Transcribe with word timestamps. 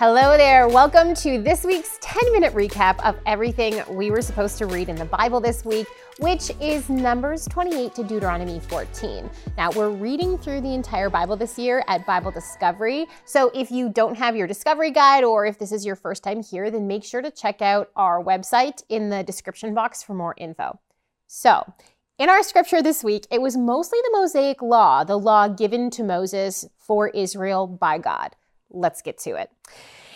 Hello 0.00 0.34
there. 0.38 0.66
Welcome 0.66 1.12
to 1.16 1.42
this 1.42 1.62
week's 1.62 1.98
10 2.00 2.32
minute 2.32 2.54
recap 2.54 2.98
of 3.06 3.18
everything 3.26 3.82
we 3.90 4.10
were 4.10 4.22
supposed 4.22 4.56
to 4.56 4.64
read 4.64 4.88
in 4.88 4.96
the 4.96 5.04
Bible 5.04 5.40
this 5.40 5.62
week, 5.62 5.86
which 6.20 6.50
is 6.58 6.88
Numbers 6.88 7.46
28 7.48 7.94
to 7.96 8.04
Deuteronomy 8.04 8.60
14. 8.60 9.28
Now, 9.58 9.70
we're 9.72 9.90
reading 9.90 10.38
through 10.38 10.62
the 10.62 10.72
entire 10.72 11.10
Bible 11.10 11.36
this 11.36 11.58
year 11.58 11.84
at 11.86 12.06
Bible 12.06 12.30
Discovery. 12.30 13.08
So, 13.26 13.50
if 13.54 13.70
you 13.70 13.90
don't 13.90 14.16
have 14.16 14.34
your 14.34 14.46
Discovery 14.46 14.90
Guide 14.90 15.22
or 15.22 15.44
if 15.44 15.58
this 15.58 15.70
is 15.70 15.84
your 15.84 15.96
first 15.96 16.24
time 16.24 16.42
here, 16.42 16.70
then 16.70 16.86
make 16.86 17.04
sure 17.04 17.20
to 17.20 17.30
check 17.30 17.60
out 17.60 17.90
our 17.94 18.24
website 18.24 18.82
in 18.88 19.10
the 19.10 19.22
description 19.22 19.74
box 19.74 20.02
for 20.02 20.14
more 20.14 20.34
info. 20.38 20.80
So, 21.26 21.74
in 22.18 22.30
our 22.30 22.42
scripture 22.42 22.80
this 22.80 23.04
week, 23.04 23.26
it 23.30 23.42
was 23.42 23.54
mostly 23.54 23.98
the 24.02 24.18
Mosaic 24.18 24.62
Law, 24.62 25.04
the 25.04 25.18
law 25.18 25.48
given 25.48 25.90
to 25.90 26.02
Moses 26.02 26.64
for 26.78 27.08
Israel 27.08 27.66
by 27.66 27.98
God. 27.98 28.34
Let's 28.70 29.02
get 29.02 29.18
to 29.18 29.34
it. 29.34 29.50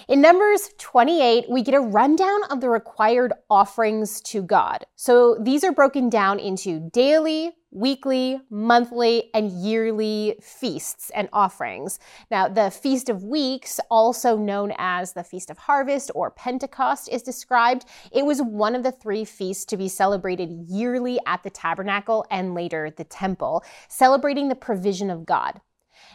In 0.07 0.21
Numbers 0.21 0.69
28, 0.77 1.47
we 1.49 1.63
get 1.63 1.75
a 1.75 1.81
rundown 1.81 2.45
of 2.51 2.61
the 2.61 2.69
required 2.69 3.33
offerings 3.49 4.21
to 4.23 4.43
God. 4.43 4.85
So 4.97 5.39
these 5.41 5.65
are 5.65 5.73
broken 5.73 6.11
down 6.11 6.39
into 6.39 6.91
daily, 6.93 7.53
weekly, 7.71 8.39
monthly, 8.51 9.31
and 9.33 9.51
yearly 9.51 10.37
feasts 10.43 11.11
and 11.15 11.31
offerings. 11.33 11.99
Now, 12.31 12.49
the 12.49 12.71
Feast 12.71 13.09
of 13.09 13.25
Weeks, 13.25 13.81
also 13.91 14.37
known 14.37 14.75
as 14.77 15.15
the 15.15 15.25
Feast 15.25 15.49
of 15.49 15.57
Harvest 15.57 16.11
or 16.15 16.31
Pentecost, 16.31 17.09
is 17.09 17.23
described. 17.23 17.87
It 18.13 18.27
was 18.27 18.43
one 18.43 18.75
of 18.75 18.83
the 18.83 18.93
three 18.93 19.25
feasts 19.25 19.65
to 19.67 19.79
be 19.79 19.89
celebrated 19.89 20.51
yearly 20.69 21.19
at 21.27 21.43
the 21.43 21.51
tabernacle 21.51 22.27
and 22.31 22.55
later 22.55 22.91
the 22.95 23.05
temple, 23.05 23.65
celebrating 23.89 24.49
the 24.49 24.55
provision 24.55 25.09
of 25.09 25.25
God. 25.25 25.63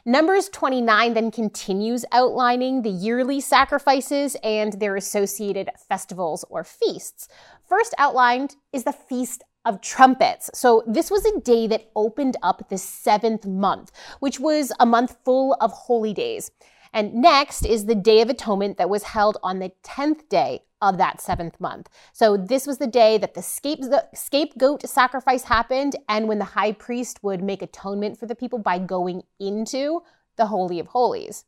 Numbers 0.05 0.47
29 0.49 1.13
then 1.13 1.31
continues 1.31 2.05
outlining 2.11 2.81
the 2.81 2.89
yearly 2.89 3.41
sacrifices 3.41 4.37
and 4.43 4.73
their 4.73 4.95
associated 4.95 5.69
festivals 5.89 6.45
or 6.49 6.63
feasts. 6.63 7.27
First 7.67 7.93
outlined 7.97 8.55
is 8.71 8.85
the 8.85 8.93
Feast 8.93 9.43
of 9.65 9.81
Trumpets. 9.81 10.49
So, 10.53 10.83
this 10.87 11.11
was 11.11 11.25
a 11.25 11.39
day 11.41 11.67
that 11.67 11.91
opened 11.95 12.37
up 12.41 12.69
the 12.69 12.77
seventh 12.77 13.45
month, 13.45 13.91
which 14.19 14.39
was 14.39 14.71
a 14.79 14.85
month 14.85 15.17
full 15.25 15.57
of 15.59 15.71
holy 15.71 16.13
days. 16.13 16.51
And 16.93 17.13
next 17.13 17.65
is 17.65 17.85
the 17.85 17.95
Day 17.95 18.21
of 18.21 18.29
Atonement 18.29 18.77
that 18.77 18.89
was 18.89 19.03
held 19.03 19.37
on 19.43 19.59
the 19.59 19.71
10th 19.83 20.27
day 20.29 20.63
of 20.81 20.97
that 20.97 21.21
seventh 21.21 21.59
month. 21.59 21.89
So 22.13 22.37
this 22.37 22.65
was 22.65 22.77
the 22.77 22.87
day 22.87 23.17
that 23.17 23.33
the 23.33 23.41
scapegoat 23.41 24.87
sacrifice 24.87 25.43
happened, 25.43 25.95
and 26.07 26.27
when 26.27 26.39
the 26.39 26.45
high 26.45 26.71
priest 26.71 27.21
would 27.21 27.43
make 27.43 27.61
atonement 27.61 28.17
for 28.17 28.25
the 28.25 28.35
people 28.35 28.59
by 28.59 28.79
going 28.79 29.23
into 29.39 30.01
the 30.37 30.47
Holy 30.47 30.79
of 30.79 30.87
Holies. 30.87 31.43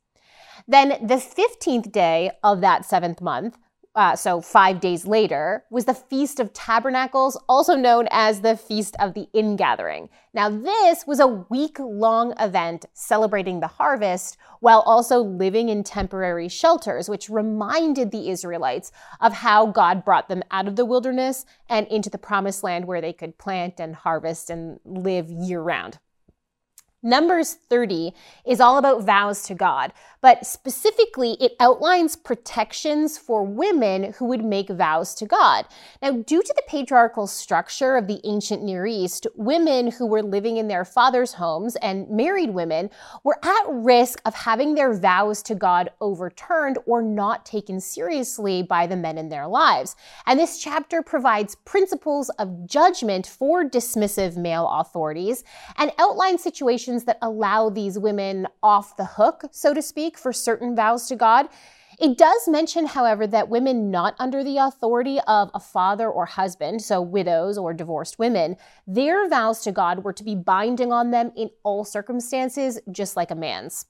Then 0.67 0.89
the 1.01 1.15
15th 1.15 1.91
day 1.91 2.31
of 2.43 2.59
that 2.61 2.85
seventh 2.85 3.21
month 3.21 3.57
uh, 3.93 4.15
so 4.15 4.39
five 4.39 4.79
days 4.79 5.05
later, 5.05 5.65
was 5.69 5.83
the 5.83 5.93
Feast 5.93 6.39
of 6.39 6.53
Tabernacles, 6.53 7.37
also 7.49 7.75
known 7.75 8.07
as 8.09 8.39
the 8.39 8.55
Feast 8.55 8.95
of 8.99 9.13
the 9.13 9.27
Ingathering. 9.33 10.09
Now, 10.33 10.49
this 10.49 11.05
was 11.05 11.19
a 11.19 11.27
week 11.27 11.77
long 11.77 12.33
event 12.39 12.85
celebrating 12.93 13.59
the 13.59 13.67
harvest 13.67 14.37
while 14.61 14.79
also 14.81 15.19
living 15.19 15.67
in 15.67 15.83
temporary 15.83 16.47
shelters, 16.47 17.09
which 17.09 17.29
reminded 17.29 18.11
the 18.11 18.29
Israelites 18.29 18.93
of 19.19 19.33
how 19.33 19.65
God 19.65 20.05
brought 20.05 20.29
them 20.29 20.43
out 20.51 20.69
of 20.69 20.77
the 20.77 20.85
wilderness 20.85 21.45
and 21.67 21.85
into 21.87 22.09
the 22.09 22.17
promised 22.17 22.63
land 22.63 22.85
where 22.85 23.01
they 23.01 23.13
could 23.13 23.37
plant 23.37 23.79
and 23.79 23.93
harvest 23.95 24.49
and 24.49 24.79
live 24.85 25.29
year 25.29 25.61
round. 25.61 25.99
Numbers 27.03 27.55
30 27.55 28.13
is 28.45 28.61
all 28.61 28.77
about 28.77 29.03
vows 29.03 29.41
to 29.43 29.55
God, 29.55 29.91
but 30.21 30.45
specifically 30.45 31.35
it 31.39 31.53
outlines 31.59 32.15
protections 32.15 33.17
for 33.17 33.43
women 33.43 34.13
who 34.19 34.25
would 34.25 34.45
make 34.45 34.69
vows 34.69 35.15
to 35.15 35.25
God. 35.25 35.65
Now, 36.03 36.11
due 36.11 36.43
to 36.43 36.53
the 36.55 36.61
patriarchal 36.67 37.25
structure 37.25 37.97
of 37.97 38.05
the 38.05 38.21
ancient 38.23 38.61
Near 38.61 38.85
East, 38.85 39.25
women 39.35 39.89
who 39.89 40.05
were 40.05 40.21
living 40.21 40.57
in 40.57 40.67
their 40.67 40.85
father's 40.85 41.33
homes 41.33 41.75
and 41.77 42.07
married 42.07 42.51
women 42.51 42.91
were 43.23 43.39
at 43.43 43.63
risk 43.67 44.21
of 44.25 44.35
having 44.35 44.75
their 44.75 44.93
vows 44.93 45.41
to 45.43 45.55
God 45.55 45.89
overturned 46.01 46.77
or 46.85 47.01
not 47.01 47.47
taken 47.47 47.79
seriously 47.79 48.61
by 48.61 48.85
the 48.85 48.95
men 48.95 49.17
in 49.17 49.29
their 49.29 49.47
lives. 49.47 49.95
And 50.27 50.39
this 50.39 50.59
chapter 50.59 51.01
provides 51.01 51.55
principles 51.55 52.29
of 52.37 52.67
judgment 52.67 53.25
for 53.25 53.63
dismissive 53.63 54.37
male 54.37 54.69
authorities 54.69 55.43
and 55.77 55.91
outlines 55.97 56.43
situations 56.43 56.90
that 57.05 57.17
allow 57.21 57.69
these 57.69 57.97
women 57.97 58.47
off 58.61 58.95
the 58.97 59.05
hook, 59.05 59.45
so 59.51 59.73
to 59.73 59.81
speak, 59.81 60.17
for 60.17 60.31
certain 60.31 60.75
vows 60.75 61.07
to 61.07 61.15
God. 61.15 61.47
It 61.99 62.17
does 62.17 62.47
mention, 62.47 62.87
however, 62.87 63.27
that 63.27 63.49
women 63.49 63.91
not 63.91 64.15
under 64.17 64.43
the 64.43 64.57
authority 64.57 65.19
of 65.27 65.51
a 65.53 65.59
father 65.59 66.09
or 66.09 66.25
husband, 66.25 66.81
so 66.81 67.01
widows 67.01 67.57
or 67.57 67.73
divorced 67.73 68.17
women, 68.17 68.55
their 68.87 69.29
vows 69.29 69.61
to 69.61 69.71
God 69.71 70.03
were 70.03 70.13
to 70.13 70.23
be 70.23 70.35
binding 70.35 70.91
on 70.91 71.11
them 71.11 71.31
in 71.35 71.49
all 71.63 71.83
circumstances, 71.85 72.79
just 72.91 73.15
like 73.15 73.29
a 73.31 73.35
man's. 73.35 73.85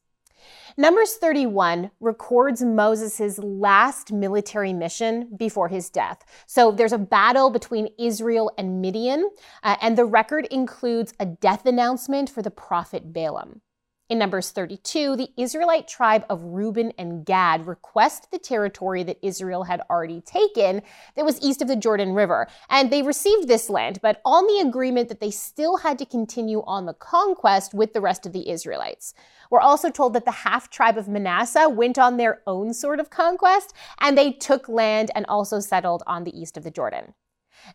Numbers 0.78 1.16
31 1.16 1.92
records 2.00 2.62
Moses' 2.62 3.38
last 3.40 4.12
military 4.12 4.74
mission 4.74 5.30
before 5.36 5.68
his 5.68 5.90
death. 5.90 6.24
So 6.48 6.72
there's 6.72 6.94
a 6.94 6.98
battle 6.98 7.50
between 7.50 7.90
Israel 8.00 8.52
and 8.58 8.82
Midian, 8.82 9.30
uh, 9.64 9.76
and 9.82 9.98
the 9.98 10.06
record 10.06 10.48
includes 10.52 11.14
a 11.20 11.26
death 11.26 11.66
announcement 11.66 12.30
for 12.30 12.42
the 12.42 12.52
prophet 12.52 13.12
Balaam. 13.14 13.62
In 14.12 14.20
Numbers 14.20 14.52
32, 14.52 15.16
the 15.16 15.30
Israelite 15.38 15.88
tribe 15.88 16.26
of 16.30 16.44
Reuben 16.44 16.92
and 16.98 17.26
Gad 17.26 17.66
request 17.66 18.30
the 18.30 18.40
territory 18.40 19.04
that 19.04 19.26
Israel 19.26 19.64
had 19.64 19.84
already 19.90 20.20
taken 20.20 20.82
that 21.16 21.24
was 21.24 21.42
east 21.42 21.62
of 21.62 21.70
the 21.70 21.78
Jordan 21.78 22.12
River. 22.12 22.50
And 22.70 22.92
they 22.92 23.04
received 23.04 23.48
this 23.48 23.70
land, 23.70 24.00
but 24.02 24.20
on 24.26 24.48
the 24.48 24.68
agreement 24.68 25.08
that 25.08 25.22
they 25.22 25.32
still 25.32 25.78
had 25.78 25.98
to 25.98 26.06
continue 26.06 26.62
on 26.68 26.86
the 26.86 26.94
conquest 26.94 27.74
with 27.74 27.94
the 27.94 28.02
rest 28.02 28.26
of 28.26 28.34
the 28.34 28.50
Israelites. 28.50 29.14
We're 29.50 29.62
also 29.62 29.90
told 29.90 30.12
that 30.16 30.26
the 30.26 30.32
half 30.32 30.70
tribe 30.70 30.98
of 30.98 31.08
Manasseh 31.08 31.70
went 31.70 31.98
on 31.98 32.18
their 32.18 32.42
own 32.46 32.74
sort 32.74 33.00
of 33.00 33.10
conquest, 33.10 33.74
and 34.02 34.18
they 34.18 34.34
took 34.34 34.68
land 34.68 35.10
and 35.16 35.26
also 35.28 35.62
settled 35.62 36.04
on 36.06 36.26
the 36.26 36.38
east 36.38 36.58
of 36.58 36.66
the 36.66 36.72
Jordan. 36.72 37.14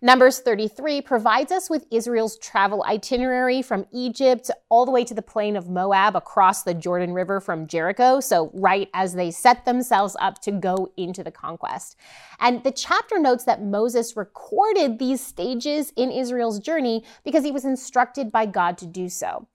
Numbers 0.03 0.41
33 0.41 1.01
provides 1.01 1.51
us 1.53 1.71
with 1.71 1.87
Israel's 1.91 2.39
travel 2.39 2.85
itinerary 2.85 3.63
from 3.63 3.87
Egypt 3.93 4.51
all 4.69 4.85
the 4.85 4.91
way 4.93 5.05
to 5.05 5.15
the 5.15 5.23
plain 5.23 5.57
of 5.57 5.69
Moab 5.69 6.17
across 6.17 6.63
the 6.63 6.75
Jordan 6.75 7.13
River 7.13 7.41
from 7.41 7.67
Jericho, 7.67 8.21
so 8.21 8.51
right 8.53 8.91
as 8.95 9.15
they 9.15 9.31
set 9.31 9.65
themselves 9.65 10.17
up 10.21 10.41
to 10.43 10.53
go 10.53 10.93
into 10.97 11.25
the 11.25 11.31
conquest. 11.31 11.97
And 12.41 12.63
the 12.65 12.73
chapter 12.73 13.19
notes 13.19 13.45
that 13.45 13.63
Moses 13.63 14.17
recorded 14.17 14.99
these 14.99 15.21
stages 15.21 15.93
in 15.97 16.11
Israel's 16.11 16.59
journey 16.59 17.05
because 17.25 17.45
he 17.45 17.53
was 17.53 17.65
instructed 17.65 18.31
by 18.31 18.47
God 18.47 18.79
to 18.79 18.87
do 18.87 19.09
so. 19.09 19.47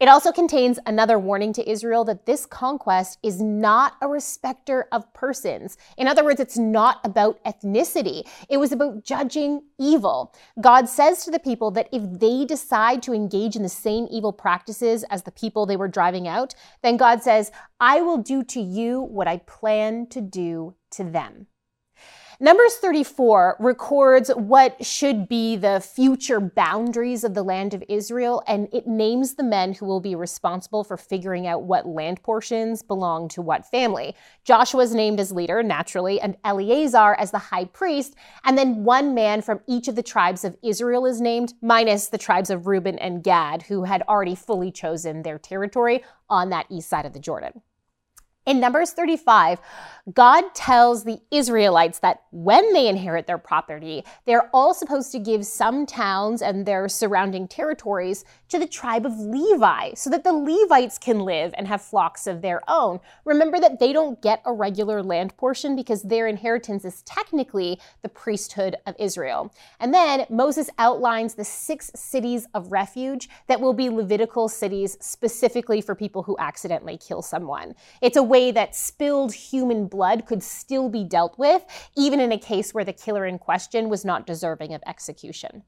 It 0.00 0.08
also 0.08 0.32
contains 0.32 0.80
another 0.86 1.20
warning 1.20 1.52
to 1.52 1.70
Israel 1.70 2.04
that 2.04 2.26
this 2.26 2.46
conquest 2.46 3.18
is 3.22 3.40
not 3.40 3.94
a 4.02 4.08
respecter 4.08 4.88
of 4.90 5.12
persons. 5.14 5.78
In 5.96 6.08
other 6.08 6.24
words, 6.24 6.40
it's 6.40 6.58
not 6.58 6.98
about 7.04 7.42
ethnicity. 7.44 8.26
It 8.48 8.56
was 8.56 8.72
about 8.72 9.04
judging 9.04 9.62
evil. 9.78 10.34
God 10.60 10.88
says 10.88 11.24
to 11.24 11.30
the 11.30 11.38
people 11.38 11.70
that 11.70 11.88
if 11.92 12.02
they 12.18 12.44
decide 12.44 13.04
to 13.04 13.14
engage 13.14 13.54
in 13.54 13.62
the 13.62 13.68
same 13.68 14.08
evil 14.10 14.32
practices 14.32 15.04
as 15.10 15.22
the 15.22 15.30
people 15.30 15.64
they 15.64 15.76
were 15.76 15.88
driving 15.88 16.26
out, 16.26 16.56
then 16.82 16.96
God 16.96 17.22
says, 17.22 17.52
I 17.78 18.00
will 18.00 18.18
do 18.18 18.42
to 18.42 18.60
you 18.60 19.00
what 19.00 19.28
I 19.28 19.38
plan 19.38 20.08
to 20.08 20.20
do 20.20 20.74
to 20.90 21.04
them. 21.04 21.46
Numbers 22.40 22.74
34 22.78 23.58
records 23.60 24.28
what 24.30 24.84
should 24.84 25.28
be 25.28 25.54
the 25.54 25.80
future 25.80 26.40
boundaries 26.40 27.22
of 27.22 27.32
the 27.32 27.44
land 27.44 27.74
of 27.74 27.84
Israel, 27.88 28.42
and 28.48 28.68
it 28.72 28.88
names 28.88 29.34
the 29.34 29.44
men 29.44 29.72
who 29.72 29.86
will 29.86 30.00
be 30.00 30.16
responsible 30.16 30.82
for 30.82 30.96
figuring 30.96 31.46
out 31.46 31.62
what 31.62 31.86
land 31.86 32.20
portions 32.24 32.82
belong 32.82 33.28
to 33.28 33.40
what 33.40 33.70
family. 33.70 34.16
Joshua 34.42 34.82
is 34.82 34.92
named 34.92 35.20
as 35.20 35.30
leader, 35.30 35.62
naturally, 35.62 36.20
and 36.20 36.36
Eleazar 36.42 37.14
as 37.20 37.30
the 37.30 37.38
high 37.38 37.66
priest, 37.66 38.16
and 38.42 38.58
then 38.58 38.82
one 38.82 39.14
man 39.14 39.40
from 39.40 39.60
each 39.68 39.86
of 39.86 39.94
the 39.94 40.02
tribes 40.02 40.44
of 40.44 40.56
Israel 40.60 41.06
is 41.06 41.20
named, 41.20 41.54
minus 41.62 42.08
the 42.08 42.18
tribes 42.18 42.50
of 42.50 42.66
Reuben 42.66 42.98
and 42.98 43.22
Gad, 43.22 43.62
who 43.62 43.84
had 43.84 44.02
already 44.08 44.34
fully 44.34 44.72
chosen 44.72 45.22
their 45.22 45.38
territory 45.38 46.02
on 46.28 46.50
that 46.50 46.66
east 46.68 46.88
side 46.88 47.06
of 47.06 47.12
the 47.12 47.20
Jordan. 47.20 47.62
In 48.46 48.60
Numbers 48.60 48.92
35, 48.92 49.58
God 50.12 50.54
tells 50.54 51.04
the 51.04 51.18
Israelites 51.30 52.00
that 52.00 52.24
when 52.30 52.74
they 52.74 52.88
inherit 52.88 53.26
their 53.26 53.38
property, 53.38 54.04
they're 54.26 54.50
all 54.52 54.74
supposed 54.74 55.12
to 55.12 55.18
give 55.18 55.46
some 55.46 55.86
towns 55.86 56.42
and 56.42 56.66
their 56.66 56.86
surrounding 56.90 57.48
territories 57.48 58.26
to 58.50 58.58
the 58.58 58.66
tribe 58.66 59.06
of 59.06 59.18
Levi 59.18 59.94
so 59.94 60.10
that 60.10 60.22
the 60.22 60.32
Levites 60.34 60.98
can 60.98 61.20
live 61.20 61.54
and 61.56 61.66
have 61.66 61.80
flocks 61.80 62.26
of 62.26 62.42
their 62.42 62.60
own. 62.68 63.00
Remember 63.24 63.58
that 63.58 63.80
they 63.80 63.94
don't 63.94 64.20
get 64.20 64.42
a 64.44 64.52
regular 64.52 65.02
land 65.02 65.34
portion 65.38 65.74
because 65.74 66.02
their 66.02 66.26
inheritance 66.26 66.84
is 66.84 67.00
technically 67.02 67.80
the 68.02 68.10
priesthood 68.10 68.76
of 68.86 68.94
Israel. 68.98 69.54
And 69.80 69.94
then 69.94 70.26
Moses 70.28 70.68
outlines 70.76 71.32
the 71.32 71.46
six 71.46 71.90
cities 71.94 72.46
of 72.52 72.70
refuge 72.70 73.30
that 73.46 73.58
will 73.58 73.72
be 73.72 73.88
Levitical 73.88 74.50
cities 74.50 74.98
specifically 75.00 75.80
for 75.80 75.94
people 75.94 76.22
who 76.22 76.36
accidentally 76.38 76.98
kill 76.98 77.22
someone. 77.22 77.74
It's 78.02 78.18
a 78.18 78.33
way 78.34 78.50
that 78.50 78.74
spilled 78.74 79.32
human 79.32 79.86
blood 79.86 80.26
could 80.26 80.42
still 80.42 80.88
be 80.88 81.04
dealt 81.04 81.38
with, 81.38 81.64
even 81.96 82.18
in 82.18 82.32
a 82.32 82.36
case 82.36 82.74
where 82.74 82.82
the 82.84 82.92
killer 82.92 83.24
in 83.24 83.38
question 83.38 83.88
was 83.88 84.04
not 84.04 84.26
deserving 84.26 84.74
of 84.74 84.82
execution. 84.88 85.62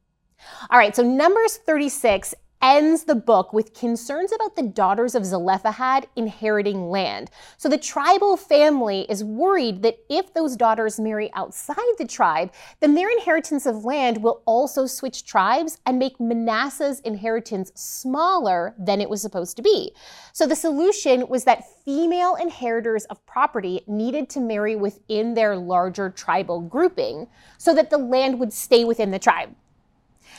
All 0.68 0.76
right, 0.76 0.96
so 0.96 1.04
Numbers 1.04 1.58
36 1.58 2.34
ends 2.66 3.04
the 3.04 3.14
book 3.14 3.52
with 3.52 3.74
concerns 3.74 4.32
about 4.32 4.56
the 4.56 4.62
daughters 4.62 5.14
of 5.14 5.24
Zelophehad 5.24 6.08
inheriting 6.16 6.90
land. 6.90 7.30
So 7.58 7.68
the 7.68 7.78
tribal 7.78 8.36
family 8.36 9.06
is 9.08 9.22
worried 9.22 9.82
that 9.82 9.98
if 10.10 10.34
those 10.34 10.56
daughters 10.56 10.98
marry 10.98 11.32
outside 11.34 11.76
the 11.96 12.08
tribe, 12.08 12.52
then 12.80 12.96
their 12.96 13.08
inheritance 13.08 13.66
of 13.66 13.84
land 13.84 14.20
will 14.20 14.42
also 14.46 14.84
switch 14.86 15.24
tribes 15.24 15.78
and 15.86 15.96
make 16.00 16.18
Manasseh's 16.18 16.98
inheritance 17.00 17.70
smaller 17.76 18.74
than 18.76 19.00
it 19.00 19.08
was 19.08 19.22
supposed 19.22 19.56
to 19.58 19.62
be. 19.62 19.92
So 20.32 20.44
the 20.44 20.56
solution 20.56 21.28
was 21.28 21.44
that 21.44 21.70
female 21.84 22.34
inheritors 22.34 23.04
of 23.04 23.24
property 23.26 23.82
needed 23.86 24.28
to 24.30 24.40
marry 24.40 24.74
within 24.74 25.34
their 25.34 25.54
larger 25.54 26.10
tribal 26.10 26.62
grouping 26.62 27.28
so 27.58 27.72
that 27.76 27.90
the 27.90 27.98
land 27.98 28.40
would 28.40 28.52
stay 28.52 28.84
within 28.84 29.12
the 29.12 29.20
tribe. 29.20 29.54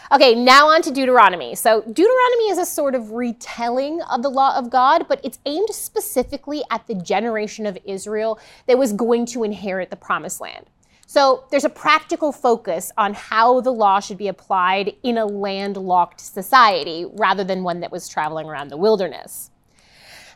Okay, 0.09 0.35
now 0.35 0.69
on 0.69 0.81
to 0.83 0.91
Deuteronomy. 0.91 1.53
So, 1.53 1.81
Deuteronomy 1.81 2.49
is 2.49 2.57
a 2.57 2.65
sort 2.65 2.95
of 2.95 3.11
retelling 3.11 4.01
of 4.03 4.23
the 4.23 4.29
law 4.29 4.57
of 4.57 4.69
God, 4.69 5.05
but 5.09 5.19
it's 5.21 5.37
aimed 5.45 5.67
specifically 5.71 6.63
at 6.71 6.87
the 6.87 6.95
generation 6.95 7.65
of 7.65 7.77
Israel 7.83 8.39
that 8.67 8.77
was 8.77 8.93
going 8.93 9.25
to 9.27 9.43
inherit 9.43 9.89
the 9.89 9.97
promised 9.97 10.39
land. 10.39 10.67
So, 11.07 11.43
there's 11.51 11.65
a 11.65 11.69
practical 11.69 12.31
focus 12.31 12.89
on 12.97 13.15
how 13.15 13.59
the 13.59 13.73
law 13.73 13.99
should 13.99 14.17
be 14.17 14.29
applied 14.29 14.95
in 15.03 15.17
a 15.17 15.25
landlocked 15.25 16.21
society 16.21 17.05
rather 17.15 17.43
than 17.43 17.63
one 17.63 17.81
that 17.81 17.91
was 17.91 18.07
traveling 18.07 18.47
around 18.47 18.69
the 18.69 18.77
wilderness. 18.77 19.51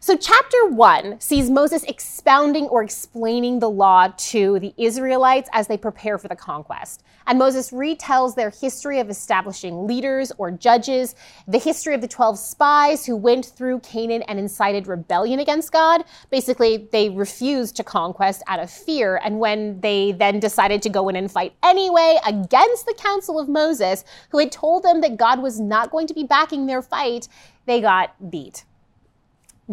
So, 0.03 0.17
chapter 0.17 0.65
one 0.65 1.19
sees 1.19 1.51
Moses 1.51 1.83
expounding 1.83 2.65
or 2.69 2.81
explaining 2.81 3.59
the 3.59 3.69
law 3.69 4.07
to 4.07 4.57
the 4.57 4.73
Israelites 4.75 5.47
as 5.53 5.67
they 5.67 5.77
prepare 5.77 6.17
for 6.17 6.27
the 6.27 6.35
conquest. 6.35 7.03
And 7.27 7.37
Moses 7.37 7.69
retells 7.69 8.33
their 8.33 8.49
history 8.49 8.99
of 8.99 9.11
establishing 9.11 9.85
leaders 9.85 10.31
or 10.39 10.49
judges, 10.49 11.13
the 11.47 11.59
history 11.59 11.93
of 11.93 12.01
the 12.01 12.07
12 12.07 12.39
spies 12.39 13.05
who 13.05 13.15
went 13.15 13.45
through 13.45 13.81
Canaan 13.81 14.23
and 14.23 14.39
incited 14.39 14.87
rebellion 14.87 15.39
against 15.39 15.71
God. 15.71 16.03
Basically, 16.31 16.89
they 16.91 17.11
refused 17.11 17.75
to 17.75 17.83
conquest 17.83 18.41
out 18.47 18.59
of 18.59 18.71
fear. 18.71 19.21
And 19.23 19.39
when 19.39 19.81
they 19.81 20.13
then 20.13 20.39
decided 20.39 20.81
to 20.81 20.89
go 20.89 21.09
in 21.09 21.15
and 21.15 21.31
fight 21.31 21.53
anyway 21.61 22.17
against 22.25 22.87
the 22.87 22.95
counsel 22.97 23.39
of 23.39 23.47
Moses, 23.47 24.03
who 24.31 24.39
had 24.39 24.51
told 24.51 24.81
them 24.81 25.01
that 25.01 25.17
God 25.17 25.43
was 25.43 25.59
not 25.59 25.91
going 25.91 26.07
to 26.07 26.15
be 26.15 26.23
backing 26.23 26.65
their 26.65 26.81
fight, 26.81 27.27
they 27.67 27.81
got 27.81 28.31
beat. 28.31 28.65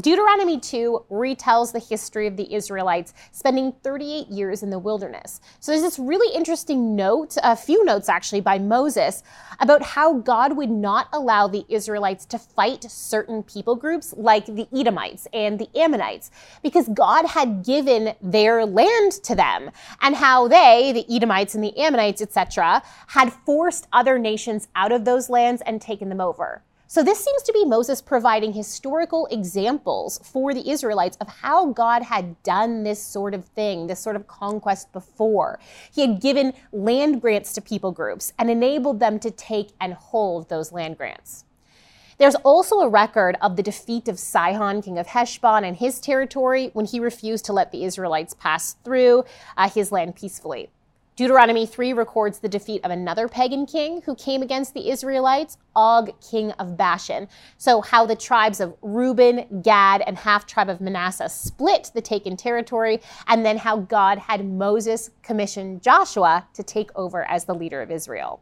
Deuteronomy 0.00 0.60
2 0.60 1.06
retells 1.10 1.72
the 1.72 1.80
history 1.80 2.28
of 2.28 2.36
the 2.36 2.54
Israelites 2.54 3.14
spending 3.32 3.72
38 3.82 4.28
years 4.28 4.62
in 4.62 4.70
the 4.70 4.78
wilderness. 4.78 5.40
So 5.58 5.72
there's 5.72 5.82
this 5.82 5.98
really 5.98 6.32
interesting 6.36 6.94
note, 6.94 7.36
a 7.42 7.56
few 7.56 7.84
notes 7.84 8.08
actually, 8.08 8.40
by 8.40 8.60
Moses 8.60 9.24
about 9.58 9.82
how 9.82 10.14
God 10.14 10.56
would 10.56 10.70
not 10.70 11.08
allow 11.12 11.48
the 11.48 11.64
Israelites 11.68 12.26
to 12.26 12.38
fight 12.38 12.84
certain 12.84 13.42
people 13.42 13.74
groups 13.74 14.14
like 14.16 14.46
the 14.46 14.68
Edomites 14.72 15.26
and 15.32 15.58
the 15.58 15.68
Ammonites 15.76 16.30
because 16.62 16.86
God 16.90 17.26
had 17.26 17.64
given 17.64 18.14
their 18.22 18.64
land 18.64 19.12
to 19.24 19.34
them 19.34 19.70
and 20.00 20.14
how 20.14 20.46
they, 20.46 20.92
the 20.92 21.12
Edomites 21.12 21.56
and 21.56 21.64
the 21.64 21.76
Ammonites, 21.76 22.22
etc., 22.22 22.84
had 23.08 23.32
forced 23.32 23.88
other 23.92 24.16
nations 24.16 24.68
out 24.76 24.92
of 24.92 25.04
those 25.04 25.28
lands 25.28 25.60
and 25.66 25.82
taken 25.82 26.08
them 26.08 26.20
over. 26.20 26.62
So 26.90 27.02
this 27.02 27.22
seems 27.22 27.42
to 27.42 27.52
be 27.52 27.66
Moses 27.66 28.00
providing 28.00 28.54
historical 28.54 29.26
examples 29.30 30.18
for 30.24 30.54
the 30.54 30.70
Israelites 30.70 31.18
of 31.20 31.28
how 31.28 31.66
God 31.66 32.02
had 32.02 32.42
done 32.42 32.82
this 32.82 33.02
sort 33.02 33.34
of 33.34 33.44
thing, 33.44 33.88
this 33.88 34.00
sort 34.00 34.16
of 34.16 34.26
conquest 34.26 34.90
before. 34.90 35.60
He 35.92 36.00
had 36.00 36.18
given 36.18 36.54
land 36.72 37.20
grants 37.20 37.52
to 37.52 37.60
people 37.60 37.92
groups 37.92 38.32
and 38.38 38.50
enabled 38.50 39.00
them 39.00 39.18
to 39.18 39.30
take 39.30 39.72
and 39.78 39.92
hold 39.92 40.48
those 40.48 40.72
land 40.72 40.96
grants. 40.96 41.44
There's 42.16 42.36
also 42.36 42.76
a 42.76 42.88
record 42.88 43.36
of 43.42 43.56
the 43.56 43.62
defeat 43.62 44.08
of 44.08 44.18
Sihon, 44.18 44.80
king 44.80 44.98
of 44.98 45.08
Heshbon, 45.08 45.64
and 45.64 45.76
his 45.76 46.00
territory 46.00 46.70
when 46.72 46.86
he 46.86 47.00
refused 47.00 47.44
to 47.44 47.52
let 47.52 47.70
the 47.70 47.84
Israelites 47.84 48.32
pass 48.32 48.76
through 48.82 49.26
uh, 49.58 49.68
his 49.68 49.92
land 49.92 50.16
peacefully. 50.16 50.70
Deuteronomy 51.18 51.66
3 51.66 51.94
records 51.94 52.38
the 52.38 52.48
defeat 52.48 52.84
of 52.84 52.92
another 52.92 53.26
pagan 53.26 53.66
king 53.66 54.00
who 54.02 54.14
came 54.14 54.40
against 54.40 54.72
the 54.72 54.88
Israelites, 54.88 55.58
Og, 55.74 56.12
king 56.20 56.52
of 56.52 56.76
Bashan. 56.76 57.26
So, 57.56 57.80
how 57.80 58.06
the 58.06 58.14
tribes 58.14 58.60
of 58.60 58.76
Reuben, 58.82 59.60
Gad, 59.60 60.00
and 60.02 60.16
half 60.16 60.46
tribe 60.46 60.68
of 60.68 60.80
Manasseh 60.80 61.28
split 61.28 61.90
the 61.92 62.00
taken 62.00 62.36
territory, 62.36 63.00
and 63.26 63.44
then 63.44 63.56
how 63.56 63.78
God 63.78 64.18
had 64.18 64.46
Moses 64.46 65.10
commission 65.24 65.80
Joshua 65.80 66.46
to 66.54 66.62
take 66.62 66.92
over 66.94 67.28
as 67.28 67.46
the 67.46 67.54
leader 67.54 67.82
of 67.82 67.90
Israel. 67.90 68.40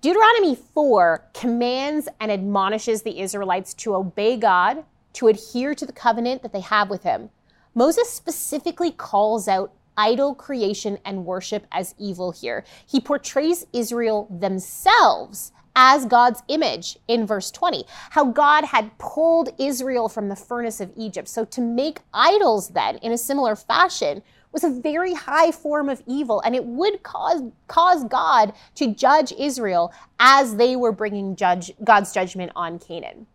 Deuteronomy 0.00 0.54
4 0.54 1.28
commands 1.34 2.08
and 2.22 2.32
admonishes 2.32 3.02
the 3.02 3.20
Israelites 3.20 3.74
to 3.74 3.96
obey 3.96 4.38
God, 4.38 4.82
to 5.12 5.28
adhere 5.28 5.74
to 5.74 5.84
the 5.84 5.92
covenant 5.92 6.40
that 6.40 6.54
they 6.54 6.60
have 6.60 6.88
with 6.88 7.02
him. 7.02 7.28
Moses 7.74 8.08
specifically 8.08 8.92
calls 8.92 9.46
out 9.46 9.74
idol 9.96 10.34
creation 10.34 10.98
and 11.04 11.24
worship 11.24 11.66
as 11.72 11.94
evil 11.98 12.30
here. 12.30 12.64
He 12.86 13.00
portrays 13.00 13.66
Israel 13.72 14.28
themselves 14.30 15.52
as 15.74 16.06
God's 16.06 16.42
image 16.48 16.98
in 17.08 17.26
verse 17.26 17.50
20. 17.50 17.84
How 18.10 18.24
God 18.24 18.64
had 18.64 18.96
pulled 18.98 19.50
Israel 19.58 20.08
from 20.08 20.28
the 20.28 20.36
furnace 20.36 20.80
of 20.80 20.92
Egypt. 20.96 21.28
So 21.28 21.44
to 21.46 21.60
make 21.60 22.00
idols 22.12 22.68
then 22.68 22.96
in 22.98 23.12
a 23.12 23.18
similar 23.18 23.56
fashion 23.56 24.22
was 24.52 24.64
a 24.64 24.70
very 24.70 25.14
high 25.14 25.50
form 25.50 25.88
of 25.88 26.02
evil 26.06 26.40
and 26.44 26.54
it 26.54 26.64
would 26.64 27.02
cause 27.02 27.42
cause 27.68 28.04
God 28.04 28.52
to 28.74 28.94
judge 28.94 29.32
Israel 29.32 29.92
as 30.20 30.56
they 30.56 30.76
were 30.76 30.92
bringing 30.92 31.36
judge, 31.36 31.72
God's 31.82 32.12
judgment 32.12 32.52
on 32.54 32.78
Canaan. 32.78 33.26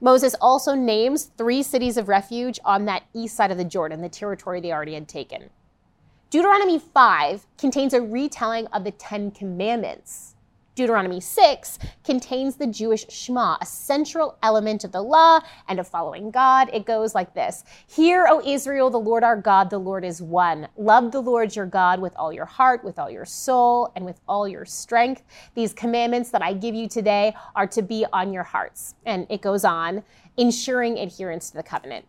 Moses 0.00 0.34
also 0.42 0.74
names 0.74 1.30
three 1.38 1.62
cities 1.62 1.96
of 1.96 2.08
refuge 2.08 2.60
on 2.64 2.84
that 2.84 3.04
east 3.14 3.34
side 3.34 3.50
of 3.50 3.56
the 3.56 3.64
Jordan, 3.64 4.02
the 4.02 4.08
territory 4.10 4.60
they 4.60 4.72
already 4.72 4.92
had 4.92 5.08
taken. 5.08 5.48
Deuteronomy 6.28 6.80
5 6.80 7.46
contains 7.56 7.94
a 7.94 8.02
retelling 8.02 8.66
of 8.68 8.82
the 8.82 8.90
Ten 8.90 9.30
Commandments. 9.30 10.34
Deuteronomy 10.74 11.20
6 11.20 11.78
contains 12.02 12.56
the 12.56 12.66
Jewish 12.66 13.06
Shema, 13.08 13.56
a 13.60 13.64
central 13.64 14.36
element 14.42 14.82
of 14.82 14.90
the 14.90 15.00
law 15.00 15.38
and 15.68 15.78
of 15.78 15.86
following 15.86 16.32
God. 16.32 16.68
It 16.72 16.84
goes 16.84 17.14
like 17.14 17.32
this 17.32 17.62
Hear, 17.86 18.26
O 18.28 18.42
Israel, 18.44 18.90
the 18.90 18.98
Lord 18.98 19.22
our 19.22 19.36
God, 19.36 19.70
the 19.70 19.78
Lord 19.78 20.04
is 20.04 20.20
one. 20.20 20.66
Love 20.76 21.12
the 21.12 21.22
Lord 21.22 21.54
your 21.54 21.64
God 21.64 22.00
with 22.00 22.12
all 22.16 22.32
your 22.32 22.44
heart, 22.44 22.82
with 22.82 22.98
all 22.98 23.08
your 23.08 23.24
soul, 23.24 23.92
and 23.94 24.04
with 24.04 24.20
all 24.26 24.48
your 24.48 24.64
strength. 24.64 25.22
These 25.54 25.74
commandments 25.74 26.30
that 26.30 26.42
I 26.42 26.54
give 26.54 26.74
you 26.74 26.88
today 26.88 27.36
are 27.54 27.68
to 27.68 27.82
be 27.82 28.04
on 28.12 28.32
your 28.32 28.42
hearts. 28.42 28.96
And 29.06 29.28
it 29.30 29.42
goes 29.42 29.64
on, 29.64 30.02
ensuring 30.36 30.98
adherence 30.98 31.50
to 31.50 31.56
the 31.56 31.62
covenant. 31.62 32.04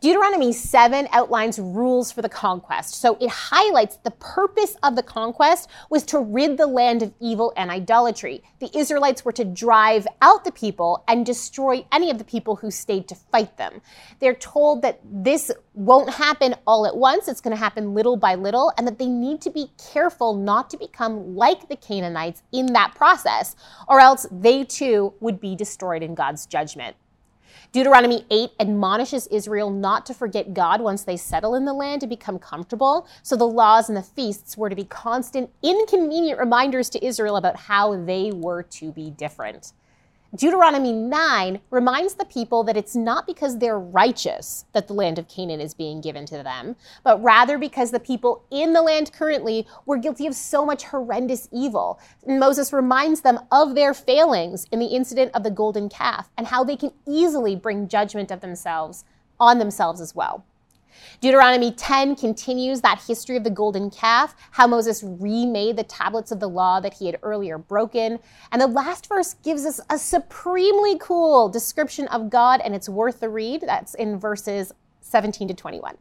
Deuteronomy 0.00 0.52
7 0.52 1.08
outlines 1.12 1.58
rules 1.58 2.12
for 2.12 2.22
the 2.22 2.28
conquest. 2.28 2.94
So 2.94 3.16
it 3.20 3.30
highlights 3.30 3.96
the 3.96 4.12
purpose 4.12 4.76
of 4.82 4.96
the 4.96 5.02
conquest 5.02 5.68
was 5.90 6.04
to 6.04 6.20
rid 6.20 6.56
the 6.56 6.66
land 6.66 7.02
of 7.02 7.12
evil 7.20 7.52
and 7.56 7.70
idolatry. 7.70 8.42
The 8.60 8.70
Israelites 8.76 9.24
were 9.24 9.32
to 9.32 9.44
drive 9.44 10.06
out 10.22 10.44
the 10.44 10.52
people 10.52 11.04
and 11.08 11.26
destroy 11.26 11.84
any 11.92 12.10
of 12.10 12.18
the 12.18 12.24
people 12.24 12.56
who 12.56 12.70
stayed 12.70 13.08
to 13.08 13.14
fight 13.14 13.56
them. 13.56 13.80
They're 14.20 14.34
told 14.34 14.82
that 14.82 15.00
this 15.04 15.50
won't 15.74 16.10
happen 16.10 16.54
all 16.66 16.86
at 16.86 16.96
once, 16.96 17.28
it's 17.28 17.40
going 17.40 17.56
to 17.56 17.62
happen 17.62 17.94
little 17.94 18.16
by 18.16 18.34
little, 18.34 18.72
and 18.76 18.86
that 18.86 18.98
they 18.98 19.06
need 19.06 19.40
to 19.42 19.50
be 19.50 19.70
careful 19.92 20.34
not 20.34 20.70
to 20.70 20.76
become 20.76 21.36
like 21.36 21.68
the 21.68 21.76
Canaanites 21.76 22.42
in 22.52 22.66
that 22.72 22.94
process, 22.94 23.56
or 23.88 24.00
else 24.00 24.26
they 24.30 24.64
too 24.64 25.14
would 25.20 25.40
be 25.40 25.56
destroyed 25.56 26.02
in 26.02 26.14
God's 26.14 26.46
judgment. 26.46 26.96
Deuteronomy 27.72 28.26
8 28.32 28.50
admonishes 28.58 29.28
Israel 29.28 29.70
not 29.70 30.04
to 30.06 30.12
forget 30.12 30.52
God 30.54 30.80
once 30.80 31.04
they 31.04 31.16
settle 31.16 31.54
in 31.54 31.64
the 31.64 31.72
land 31.72 32.00
to 32.00 32.08
become 32.08 32.36
comfortable. 32.36 33.06
So 33.22 33.36
the 33.36 33.46
laws 33.46 33.88
and 33.88 33.96
the 33.96 34.02
feasts 34.02 34.56
were 34.56 34.68
to 34.68 34.74
be 34.74 34.82
constant, 34.82 35.50
inconvenient 35.62 36.40
reminders 36.40 36.90
to 36.90 37.04
Israel 37.04 37.36
about 37.36 37.54
how 37.54 38.04
they 38.04 38.32
were 38.34 38.64
to 38.64 38.90
be 38.90 39.10
different. 39.10 39.72
Deuteronomy 40.36 40.92
9 40.92 41.60
reminds 41.70 42.14
the 42.14 42.24
people 42.24 42.62
that 42.62 42.76
it's 42.76 42.94
not 42.94 43.26
because 43.26 43.58
they're 43.58 43.80
righteous 43.80 44.64
that 44.72 44.86
the 44.86 44.94
land 44.94 45.18
of 45.18 45.26
Canaan 45.26 45.60
is 45.60 45.74
being 45.74 46.00
given 46.00 46.24
to 46.26 46.40
them, 46.44 46.76
but 47.02 47.20
rather 47.20 47.58
because 47.58 47.90
the 47.90 47.98
people 47.98 48.44
in 48.48 48.72
the 48.72 48.80
land 48.80 49.12
currently 49.12 49.66
were 49.86 49.96
guilty 49.96 50.28
of 50.28 50.36
so 50.36 50.64
much 50.64 50.84
horrendous 50.84 51.48
evil. 51.50 51.98
And 52.24 52.38
Moses 52.38 52.72
reminds 52.72 53.22
them 53.22 53.40
of 53.50 53.74
their 53.74 53.92
failings 53.92 54.68
in 54.70 54.78
the 54.78 54.86
incident 54.86 55.32
of 55.34 55.42
the 55.42 55.50
golden 55.50 55.88
calf 55.88 56.30
and 56.38 56.46
how 56.46 56.62
they 56.62 56.76
can 56.76 56.92
easily 57.08 57.56
bring 57.56 57.88
judgment 57.88 58.30
of 58.30 58.40
themselves 58.40 59.04
on 59.40 59.58
themselves 59.58 60.00
as 60.00 60.14
well. 60.14 60.44
Deuteronomy 61.20 61.72
10 61.72 62.16
continues 62.16 62.80
that 62.80 63.02
history 63.06 63.36
of 63.36 63.44
the 63.44 63.50
golden 63.50 63.90
calf, 63.90 64.34
how 64.52 64.66
Moses 64.66 65.02
remade 65.04 65.76
the 65.76 65.84
tablets 65.84 66.30
of 66.30 66.40
the 66.40 66.48
law 66.48 66.80
that 66.80 66.94
he 66.94 67.06
had 67.06 67.18
earlier 67.22 67.58
broken. 67.58 68.18
And 68.52 68.60
the 68.60 68.66
last 68.66 69.08
verse 69.08 69.34
gives 69.34 69.64
us 69.64 69.80
a 69.90 69.98
supremely 69.98 70.98
cool 70.98 71.48
description 71.48 72.08
of 72.08 72.30
God, 72.30 72.60
and 72.60 72.74
it's 72.74 72.88
worth 72.88 73.20
the 73.20 73.28
read. 73.28 73.62
That's 73.62 73.94
in 73.94 74.18
verses 74.18 74.72
17 75.00 75.48
to 75.48 75.54
21. 75.54 75.96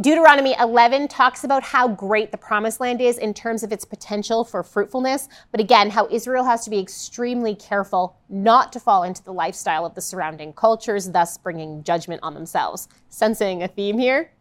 Deuteronomy 0.00 0.56
11 0.58 1.06
talks 1.06 1.44
about 1.44 1.62
how 1.62 1.86
great 1.86 2.32
the 2.32 2.36
promised 2.36 2.80
land 2.80 3.00
is 3.00 3.16
in 3.16 3.32
terms 3.32 3.62
of 3.62 3.70
its 3.70 3.84
potential 3.84 4.42
for 4.42 4.64
fruitfulness, 4.64 5.28
but 5.52 5.60
again, 5.60 5.88
how 5.88 6.08
Israel 6.10 6.42
has 6.42 6.64
to 6.64 6.70
be 6.70 6.80
extremely 6.80 7.54
careful 7.54 8.16
not 8.28 8.72
to 8.72 8.80
fall 8.80 9.04
into 9.04 9.22
the 9.22 9.32
lifestyle 9.32 9.86
of 9.86 9.94
the 9.94 10.00
surrounding 10.00 10.52
cultures, 10.52 11.12
thus 11.12 11.38
bringing 11.38 11.84
judgment 11.84 12.20
on 12.24 12.34
themselves. 12.34 12.88
Sensing 13.08 13.62
a 13.62 13.68
theme 13.68 13.96
here? 13.96 14.32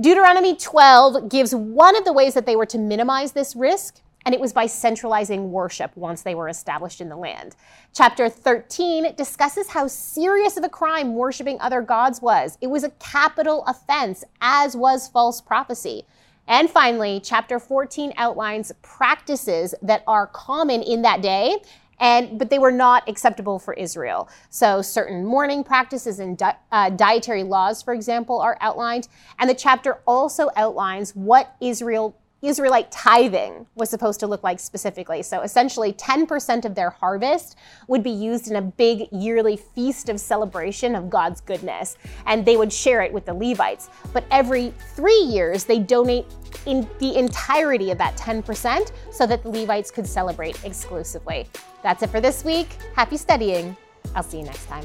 Deuteronomy 0.00 0.54
12 0.54 1.28
gives 1.28 1.52
one 1.56 1.96
of 1.96 2.04
the 2.04 2.12
ways 2.12 2.34
that 2.34 2.46
they 2.46 2.54
were 2.54 2.66
to 2.66 2.78
minimize 2.78 3.32
this 3.32 3.56
risk 3.56 4.00
and 4.24 4.34
it 4.34 4.40
was 4.40 4.52
by 4.52 4.66
centralizing 4.66 5.52
worship 5.52 5.96
once 5.96 6.22
they 6.22 6.34
were 6.34 6.48
established 6.48 7.00
in 7.00 7.08
the 7.08 7.16
land. 7.16 7.56
Chapter 7.92 8.28
13 8.28 9.14
discusses 9.14 9.68
how 9.68 9.86
serious 9.86 10.56
of 10.56 10.64
a 10.64 10.68
crime 10.68 11.14
worshiping 11.14 11.58
other 11.60 11.82
gods 11.82 12.22
was. 12.22 12.56
It 12.60 12.68
was 12.68 12.84
a 12.84 12.90
capital 12.90 13.64
offense, 13.66 14.24
as 14.40 14.76
was 14.76 15.08
false 15.08 15.40
prophecy. 15.40 16.06
And 16.46 16.68
finally, 16.68 17.20
chapter 17.22 17.58
14 17.58 18.12
outlines 18.16 18.72
practices 18.82 19.74
that 19.82 20.02
are 20.06 20.26
common 20.26 20.82
in 20.82 21.02
that 21.02 21.22
day 21.22 21.58
and 22.00 22.38
but 22.38 22.50
they 22.50 22.58
were 22.58 22.72
not 22.72 23.08
acceptable 23.08 23.58
for 23.58 23.74
Israel. 23.74 24.28
So 24.50 24.82
certain 24.82 25.24
mourning 25.24 25.64
practices 25.64 26.18
and 26.18 26.36
di- 26.36 26.56
uh, 26.72 26.90
dietary 26.90 27.44
laws, 27.44 27.82
for 27.82 27.94
example, 27.94 28.40
are 28.40 28.58
outlined, 28.60 29.08
and 29.38 29.48
the 29.48 29.54
chapter 29.54 30.00
also 30.06 30.50
outlines 30.56 31.14
what 31.14 31.54
Israel 31.60 32.16
Israelite 32.48 32.90
tithing 32.90 33.66
was 33.74 33.90
supposed 33.90 34.20
to 34.20 34.26
look 34.26 34.42
like 34.42 34.60
specifically. 34.60 35.22
So 35.22 35.42
essentially, 35.42 35.92
10% 35.92 36.64
of 36.64 36.74
their 36.74 36.90
harvest 36.90 37.56
would 37.88 38.02
be 38.02 38.10
used 38.10 38.50
in 38.50 38.56
a 38.56 38.62
big 38.62 39.08
yearly 39.12 39.56
feast 39.56 40.08
of 40.08 40.20
celebration 40.20 40.94
of 40.94 41.10
God's 41.10 41.40
goodness, 41.40 41.96
and 42.26 42.44
they 42.44 42.56
would 42.56 42.72
share 42.72 43.02
it 43.02 43.12
with 43.12 43.26
the 43.26 43.34
Levites. 43.34 43.88
But 44.12 44.24
every 44.30 44.72
three 44.94 45.20
years, 45.20 45.64
they 45.64 45.78
donate 45.78 46.26
in 46.66 46.88
the 46.98 47.16
entirety 47.16 47.90
of 47.90 47.98
that 47.98 48.16
10% 48.16 48.92
so 49.10 49.26
that 49.26 49.42
the 49.42 49.50
Levites 49.50 49.90
could 49.90 50.06
celebrate 50.06 50.64
exclusively. 50.64 51.46
That's 51.82 52.02
it 52.02 52.10
for 52.10 52.20
this 52.20 52.44
week. 52.44 52.68
Happy 52.94 53.16
studying. 53.16 53.76
I'll 54.14 54.22
see 54.22 54.38
you 54.38 54.44
next 54.44 54.66
time. 54.66 54.84